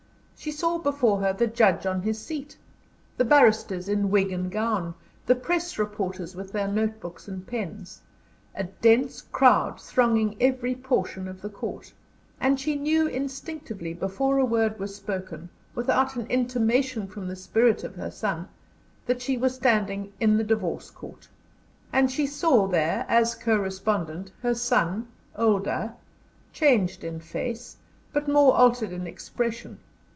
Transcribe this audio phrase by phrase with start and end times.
[0.43, 2.57] She saw before her the judge on his seat,
[3.15, 4.95] the barristers in wig and gown,
[5.27, 8.01] the press reporters with their notebooks and pens,
[8.55, 11.93] a dense crowd thronging every portion of the court.
[12.39, 17.83] And she knew instinctively, before a word was spoken, without an intimation from the spirit
[17.83, 18.47] of her son,
[19.05, 21.27] that she was standing in the Divorce Court.
[21.93, 25.93] And she saw there as co respondent her son, older,
[26.51, 27.77] changed in face,
[28.11, 29.77] but more altered in expression.